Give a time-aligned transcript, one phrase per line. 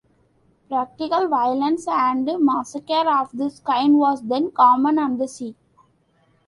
[0.67, 5.55] Piratical violence and massacre of this kind was then common on the sea.